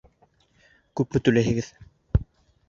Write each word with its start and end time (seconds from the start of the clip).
Күпме 1.01 1.21
түләйһегеҙ? 1.27 1.69